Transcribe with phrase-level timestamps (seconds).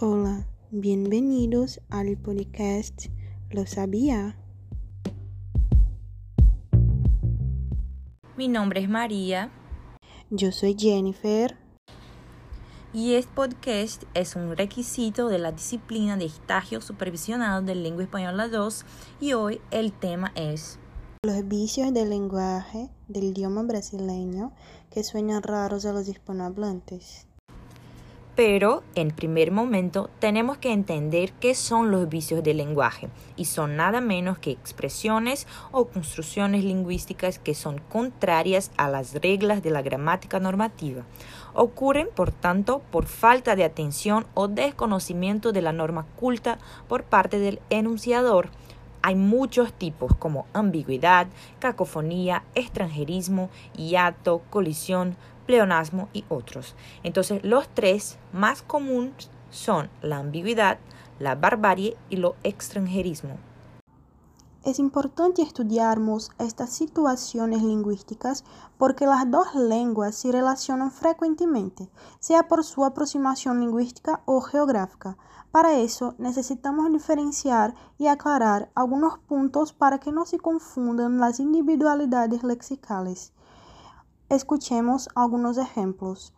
[0.00, 3.06] Hola, bienvenidos al podcast
[3.50, 4.38] Lo sabía.
[8.36, 9.50] Mi nombre es María
[10.30, 11.56] Yo soy Jennifer.
[12.92, 18.46] y este podcast es un requisito de la disciplina de estágio supervisionado de lengua española
[18.46, 18.84] 2
[19.20, 20.78] y hoy el tema es
[21.24, 24.52] Los vicios del lenguaje del idioma brasileño
[24.92, 27.26] que suenan raros a los hispanohablantes.
[28.38, 33.74] Pero en primer momento tenemos que entender qué son los vicios del lenguaje y son
[33.74, 39.82] nada menos que expresiones o construcciones lingüísticas que son contrarias a las reglas de la
[39.82, 41.02] gramática normativa.
[41.52, 47.40] Ocurren, por tanto, por falta de atención o desconocimiento de la norma culta por parte
[47.40, 48.50] del enunciador.
[49.02, 51.26] Hay muchos tipos como ambigüedad,
[51.58, 55.16] cacofonía, extranjerismo, hiato, colisión,
[55.48, 56.76] pleonasmo y otros.
[57.02, 60.78] Entonces, los tres más comunes son la ambigüedad,
[61.18, 63.38] la barbarie y lo extranjerismo.
[64.62, 68.44] Es importante estudiarmos estas situaciones lingüísticas
[68.76, 71.88] porque las dos lenguas se relacionan frecuentemente,
[72.20, 75.16] sea por su aproximación lingüística o geográfica.
[75.50, 82.44] Para eso necesitamos diferenciar y aclarar algunos puntos para que no se confundan las individualidades
[82.44, 83.32] lexicales.
[84.30, 86.34] Escuchemos algunos ejemplos.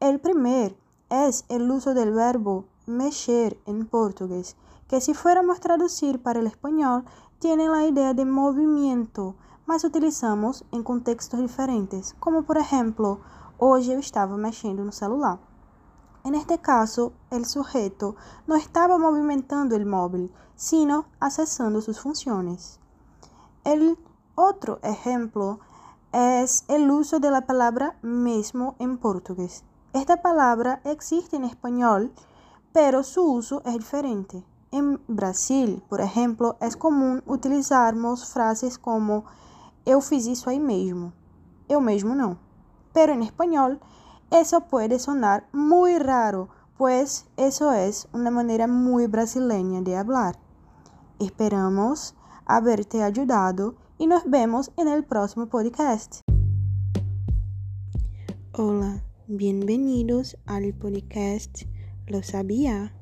[0.00, 0.76] El primer
[1.10, 4.56] es el uso del verbo mexer en portugués,
[4.88, 7.04] que si fuéramos a traducir para el español,
[7.38, 13.20] tiene la idea de movimiento, mas utilizamos em contextos diferentes, como por ejemplo,
[13.58, 15.38] hoje eu estava mexendo no celular.
[16.24, 18.16] En este caso, el sujeto
[18.48, 22.80] no estaba movimentando el móvil, sino accesando sus funciones.
[23.62, 23.96] El
[24.34, 25.60] otro ejemplo
[26.14, 29.64] es el uso de la palabra mesmo en portugués.
[29.92, 32.12] Esta palabra existe en español,
[32.72, 34.44] pero su uso es diferente.
[34.70, 39.24] En Brasil, por ejemplo, es común utilizarmos frases como
[39.84, 41.12] eu fiz isso aí mesmo,
[41.68, 42.38] eu mesmo não.
[42.92, 43.80] Pero en español,
[44.30, 46.48] eso puede sonar muy raro,
[46.78, 50.38] pues eso es una manera muy brasileña de hablar.
[51.18, 52.14] Esperamos
[52.46, 56.20] haberte ayudado y nos vemos en el próximo podcast.
[58.52, 61.62] Hola, bienvenidos al podcast
[62.06, 62.94] Lo sabía.